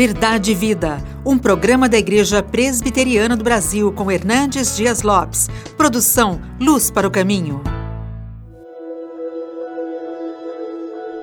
[0.00, 5.50] Verdade e Vida, um programa da Igreja Presbiteriana do Brasil com Hernandes Dias Lopes.
[5.76, 7.60] Produção Luz para o Caminho.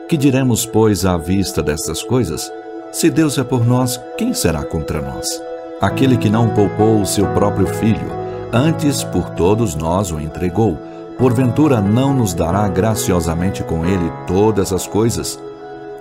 [0.07, 2.53] Que diremos, pois, à vista destas coisas?
[2.91, 5.41] Se Deus é por nós, quem será contra nós?
[5.81, 8.11] Aquele que não poupou o seu próprio filho,
[8.53, 10.77] antes por todos nós o entregou,
[11.17, 15.39] porventura não nos dará graciosamente com ele todas as coisas?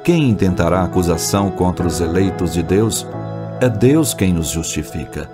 [0.07, 3.05] Quem intentará acusação contra os eleitos de Deus?
[3.61, 5.29] É Deus quem nos justifica.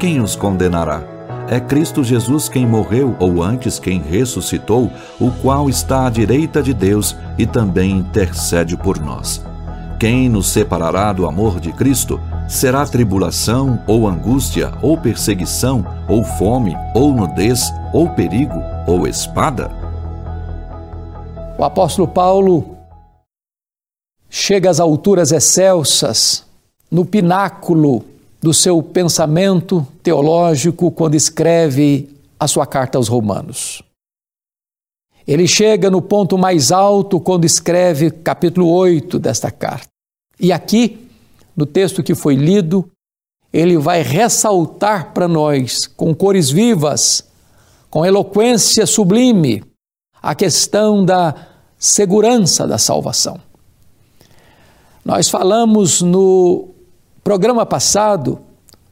[0.00, 1.00] Quem os condenará?
[1.48, 6.74] É Cristo Jesus quem morreu, ou antes quem ressuscitou, o qual está à direita de
[6.74, 9.40] Deus e também intercede por nós.
[9.96, 12.20] Quem nos separará do amor de Cristo?
[12.48, 19.70] Será tribulação, ou angústia, ou perseguição, ou fome, ou nudez, ou perigo, ou espada?
[21.56, 22.75] O apóstolo Paulo
[24.38, 26.44] chega às alturas excelsas,
[26.90, 28.04] no pináculo
[28.38, 33.82] do seu pensamento teológico, quando escreve a sua carta aos Romanos.
[35.26, 39.88] Ele chega no ponto mais alto quando escreve capítulo 8 desta carta.
[40.38, 41.08] E aqui,
[41.56, 42.86] no texto que foi lido,
[43.50, 47.24] ele vai ressaltar para nós, com cores vivas,
[47.88, 49.64] com eloquência sublime,
[50.22, 51.34] a questão da
[51.78, 53.45] segurança da salvação.
[55.06, 56.70] Nós falamos no
[57.22, 58.40] programa passado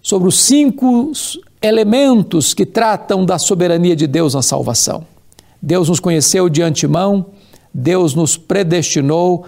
[0.00, 1.10] sobre os cinco
[1.60, 5.04] elementos que tratam da soberania de Deus na salvação.
[5.60, 7.26] Deus nos conheceu de antemão,
[7.74, 9.44] Deus nos predestinou,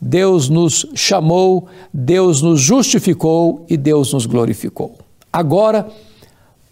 [0.00, 4.96] Deus nos chamou, Deus nos justificou e Deus nos glorificou.
[5.32, 5.86] Agora,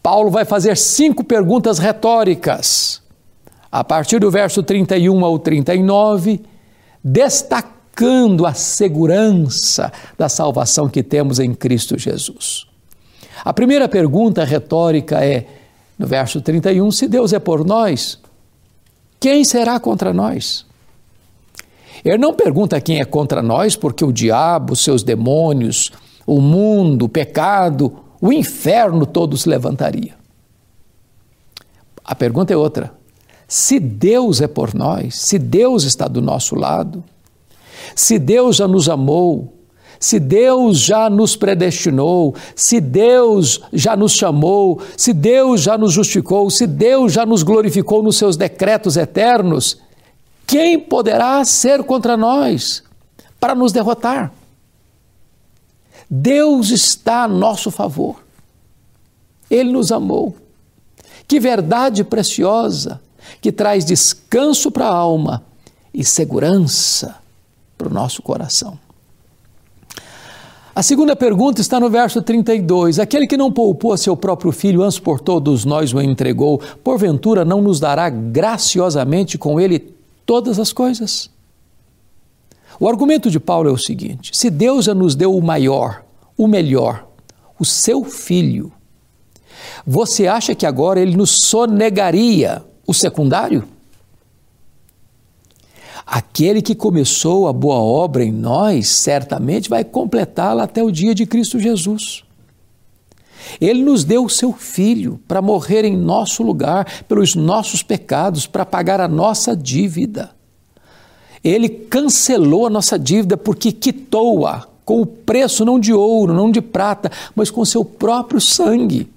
[0.02, 3.00] Paulo vai fazer cinco perguntas retóricas,
[3.70, 6.40] a partir do verso 31 ao 39,
[7.04, 12.66] destacando buscando a segurança da salvação que temos em Cristo Jesus.
[13.42, 15.46] A primeira pergunta retórica é,
[15.98, 18.20] no verso 31, se Deus é por nós,
[19.18, 20.66] quem será contra nós?
[22.04, 25.90] Ele não pergunta quem é contra nós, porque o diabo, seus demônios,
[26.26, 30.14] o mundo, o pecado, o inferno todos levantaria.
[32.04, 32.92] A pergunta é outra.
[33.48, 37.02] Se Deus é por nós, se Deus está do nosso lado,
[37.94, 39.52] se Deus já nos amou,
[39.98, 46.50] se Deus já nos predestinou, se Deus já nos chamou, se Deus já nos justificou,
[46.50, 49.78] se Deus já nos glorificou nos seus decretos eternos,
[50.46, 52.82] quem poderá ser contra nós
[53.40, 54.32] para nos derrotar?
[56.08, 58.22] Deus está a nosso favor.
[59.50, 60.36] Ele nos amou.
[61.26, 63.00] Que verdade preciosa
[63.40, 65.44] que traz descanso para a alma
[65.92, 67.16] e segurança
[67.76, 68.78] para o nosso coração.
[70.74, 72.98] A segunda pergunta está no verso 32.
[72.98, 77.46] Aquele que não poupou a seu próprio filho, antes por todos nós o entregou, porventura
[77.46, 79.94] não nos dará graciosamente com ele
[80.26, 81.30] todas as coisas?
[82.78, 86.04] O argumento de Paulo é o seguinte: se Deus já nos deu o maior,
[86.36, 87.06] o melhor,
[87.58, 88.70] o seu filho,
[89.86, 93.66] você acha que agora ele nos sonegaria o secundário?
[96.06, 101.26] Aquele que começou a boa obra em nós, certamente vai completá-la até o dia de
[101.26, 102.22] Cristo Jesus.
[103.60, 108.64] Ele nos deu o seu Filho para morrer em nosso lugar, pelos nossos pecados, para
[108.64, 110.30] pagar a nossa dívida.
[111.42, 116.60] Ele cancelou a nossa dívida porque quitou-a com o preço não de ouro, não de
[116.60, 119.08] prata, mas com seu próprio sangue.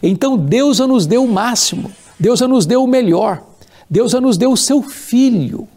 [0.00, 3.42] Então Deus já nos deu o máximo, Deus já nos deu o melhor,
[3.90, 5.68] Deus já nos deu o seu Filho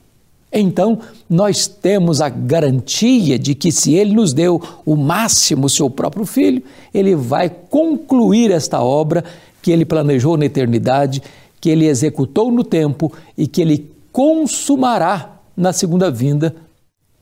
[0.59, 5.89] então nós temos a garantia de que se Ele nos deu o máximo, o seu
[5.89, 6.61] próprio Filho,
[6.93, 9.23] Ele vai concluir esta obra
[9.61, 11.21] que Ele planejou na eternidade,
[11.59, 16.55] que Ele executou no tempo e que Ele consumará na segunda vinda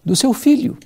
[0.03, 0.77] do seu Filho.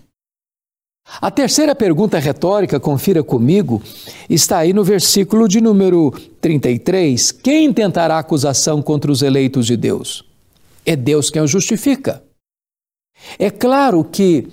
[1.22, 3.82] A terceira pergunta retórica, confira comigo,
[4.30, 7.32] está aí no versículo de número 33.
[7.32, 10.26] Quem tentará acusação contra os eleitos de Deus?
[10.86, 12.23] É Deus quem os justifica.
[13.38, 14.48] É claro que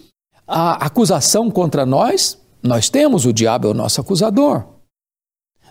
[0.47, 4.65] a acusação contra nós, nós temos, o diabo é o nosso acusador.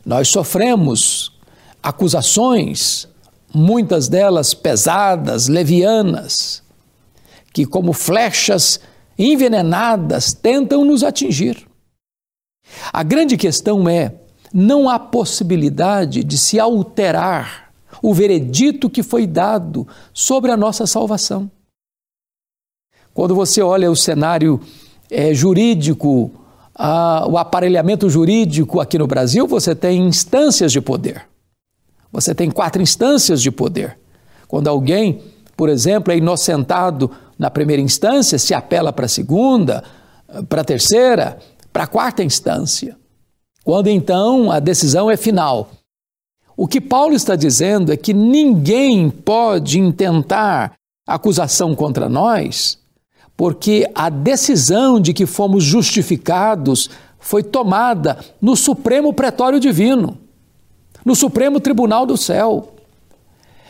[0.06, 1.38] Nós sofremos
[1.84, 3.08] acusações,
[3.54, 6.64] muitas delas pesadas, levianas,
[7.54, 8.80] que, como flechas
[9.18, 11.68] envenenadas, tentam nos atingir.
[12.94, 14.14] A grande questão é:
[14.54, 17.70] não há possibilidade de se alterar
[18.02, 21.52] o veredito que foi dado sobre a nossa salvação.
[23.20, 24.62] Quando você olha o cenário
[25.12, 26.32] é, jurídico
[26.74, 31.28] ah, o aparelhamento jurídico aqui no Brasil, você tem instâncias de poder.
[32.14, 34.00] Você tem quatro instâncias de poder.
[34.48, 35.22] Quando alguém,
[35.58, 39.84] por exemplo, é inocentado na primeira instância, se apela para a segunda,
[40.48, 41.40] para a terceira,
[41.74, 42.96] para a quarta instância.
[43.66, 45.72] Quando então a decisão é final.
[46.56, 50.72] O que Paulo está dizendo é que ninguém pode intentar
[51.06, 52.80] acusação contra nós,
[53.40, 60.18] porque a decisão de que fomos justificados foi tomada no Supremo Pretório Divino,
[61.06, 62.74] no Supremo Tribunal do Céu.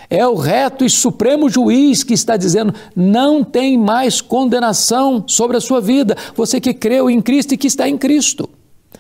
[0.09, 5.61] É o reto e supremo juiz que está dizendo: não tem mais condenação sobre a
[5.61, 8.49] sua vida, você que creu em Cristo e que está em Cristo.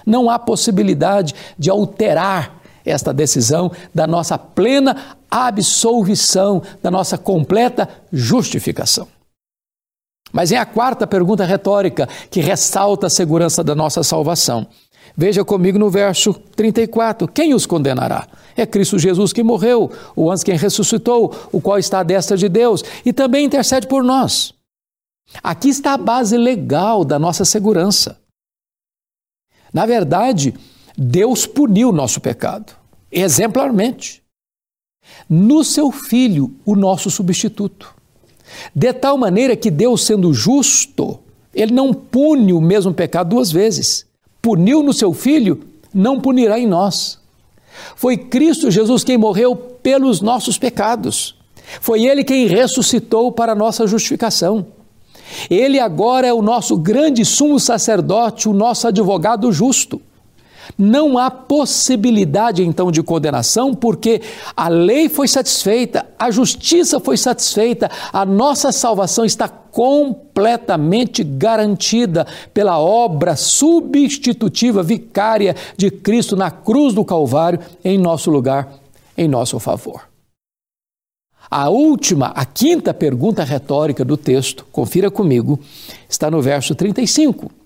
[0.05, 9.07] Não há possibilidade de alterar esta decisão da nossa plena absolvição, da nossa completa justificação.
[10.31, 14.67] Mas é a quarta pergunta retórica que ressalta a segurança da nossa salvação.
[15.15, 18.27] Veja comigo no verso 34: Quem os condenará?
[18.55, 22.47] É Cristo Jesus que morreu, o antes quem ressuscitou, o qual está à destra de
[22.49, 24.53] Deus e também intercede por nós.
[25.43, 28.19] Aqui está a base legal da nossa segurança.
[29.73, 30.53] Na verdade,
[30.97, 32.73] Deus puniu o nosso pecado,
[33.11, 34.23] exemplarmente,
[35.29, 37.98] no seu Filho, o nosso substituto.
[38.75, 41.19] De tal maneira que Deus, sendo justo,
[41.53, 44.09] ele não pune o mesmo pecado duas vezes
[44.41, 45.61] puniu no seu filho,
[45.93, 47.19] não punirá em nós.
[47.95, 51.35] Foi Cristo Jesus quem morreu pelos nossos pecados.
[51.81, 54.65] Foi Ele quem ressuscitou para nossa justificação.
[55.49, 60.01] Ele agora é o nosso grande sumo sacerdote, o nosso advogado justo.
[60.77, 64.21] Não há possibilidade então de condenação, porque
[64.55, 72.79] a lei foi satisfeita, a justiça foi satisfeita, a nossa salvação está completamente garantida pela
[72.79, 78.73] obra substitutiva, vicária de Cristo na cruz do Calvário, em nosso lugar,
[79.17, 80.07] em nosso favor.
[81.51, 85.59] A última, a quinta pergunta retórica do texto, confira comigo,
[86.07, 87.58] está no verso 35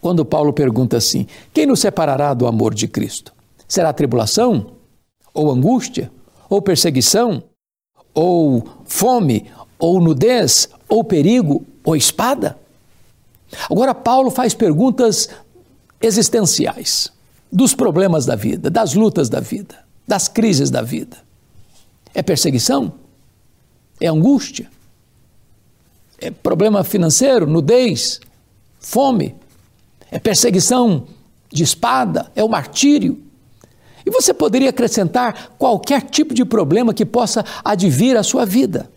[0.00, 3.32] quando Paulo pergunta assim: Quem nos separará do amor de Cristo?
[3.68, 4.72] Será tribulação?
[5.32, 6.10] Ou angústia?
[6.48, 7.42] Ou perseguição?
[8.14, 9.50] Ou fome?
[9.78, 10.68] Ou nudez?
[10.88, 11.64] Ou perigo?
[11.84, 12.58] Ou espada?
[13.70, 15.28] Agora, Paulo faz perguntas
[16.00, 17.12] existenciais
[17.52, 19.76] dos problemas da vida, das lutas da vida,
[20.06, 21.16] das crises da vida.
[22.14, 22.92] É perseguição?
[24.00, 24.70] É angústia?
[26.18, 27.46] É problema financeiro?
[27.46, 28.20] Nudez?
[28.78, 29.34] Fome?
[30.10, 31.04] É perseguição
[31.52, 33.18] de espada, é o martírio.
[34.04, 38.88] E você poderia acrescentar qualquer tipo de problema que possa advir à sua vida.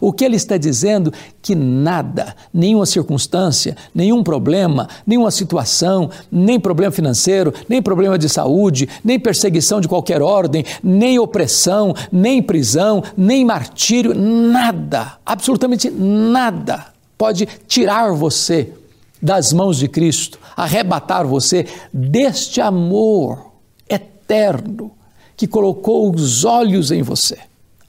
[0.00, 6.92] O que ele está dizendo que nada, nenhuma circunstância, nenhum problema, nenhuma situação, nem problema
[6.92, 13.44] financeiro, nem problema de saúde, nem perseguição de qualquer ordem, nem opressão, nem prisão, nem
[13.46, 18.72] martírio, nada, absolutamente nada pode tirar você
[19.20, 23.52] das mãos de Cristo, arrebatar você deste amor
[23.88, 24.92] eterno
[25.36, 27.38] que colocou os olhos em você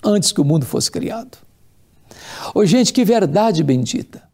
[0.03, 1.37] antes que o mundo fosse criado.
[2.53, 4.28] Ô, oh, gente, que verdade bendita!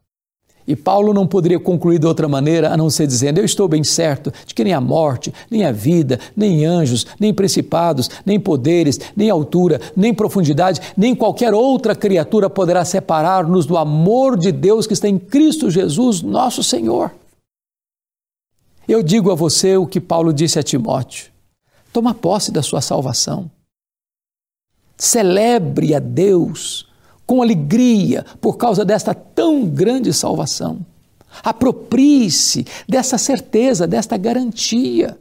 [0.68, 3.84] E Paulo não poderia concluir de outra maneira a não ser dizendo: Eu estou bem
[3.84, 9.00] certo de que nem a morte, nem a vida, nem anjos, nem principados, nem poderes,
[9.16, 14.94] nem altura, nem profundidade, nem qualquer outra criatura poderá separar-nos do amor de Deus que
[14.94, 17.12] está em Cristo Jesus, nosso Senhor.
[18.88, 21.32] Eu digo a você o que Paulo disse a Timóteo:
[21.94, 23.52] toma posse da sua salvação.
[24.98, 26.85] Celebre a Deus
[27.26, 30.80] com alegria por causa desta tão grande salvação.
[31.44, 35.18] Aproprie-se dessa certeza, desta garantia.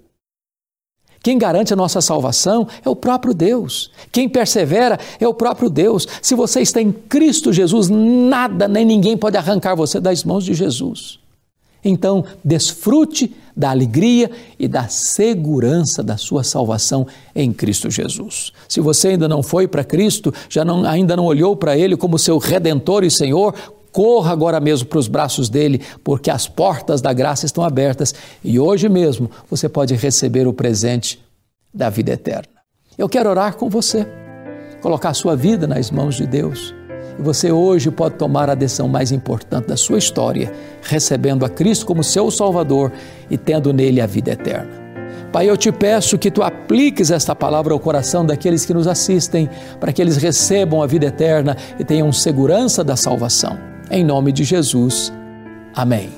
[1.23, 3.90] Quem garante a nossa salvação é o próprio Deus.
[4.12, 6.06] Quem persevera é o próprio Deus.
[6.20, 10.52] Se você está em Cristo Jesus, nada nem ninguém pode arrancar você das mãos de
[10.52, 11.18] Jesus.
[11.85, 18.53] Então, desfrute da alegria e da segurança da sua salvação em Cristo Jesus.
[18.69, 22.19] Se você ainda não foi para Cristo, já não, ainda não olhou para Ele como
[22.19, 23.55] seu redentor e Senhor,
[23.93, 28.12] corra agora mesmo para os braços dele, porque as portas da graça estão abertas
[28.43, 31.23] e hoje mesmo você pode receber o presente
[31.73, 32.55] da vida eterna.
[32.99, 34.07] Eu quero orar com você,
[34.83, 36.75] colocar a sua vida nas mãos de Deus
[37.18, 40.52] e você hoje pode tomar a decisão mais importante da sua história,
[40.83, 42.92] recebendo a Cristo como seu Salvador
[43.30, 44.85] e tendo nele a vida eterna.
[45.33, 49.50] Pai, eu te peço que tu apliques esta palavra ao coração daqueles que nos assistem,
[49.80, 53.59] para que eles recebam a vida eterna e tenham segurança da salvação.
[53.90, 55.12] Em nome de Jesus.
[55.75, 56.09] Amém.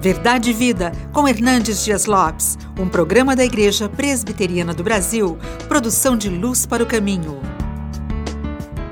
[0.00, 6.16] Verdade e Vida, com Hernandes Dias Lopes, um programa da Igreja Presbiteriana do Brasil, produção
[6.16, 7.57] de Luz para o Caminho.